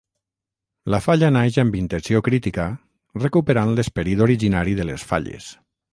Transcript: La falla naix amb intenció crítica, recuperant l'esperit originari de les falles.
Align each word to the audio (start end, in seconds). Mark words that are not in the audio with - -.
La 0.93 0.99
falla 1.05 1.29
naix 1.35 1.59
amb 1.63 1.77
intenció 1.81 2.21
crítica, 2.29 2.67
recuperant 3.25 3.75
l'esperit 3.77 4.25
originari 4.29 4.75
de 4.81 4.89
les 4.93 5.05
falles. 5.13 5.53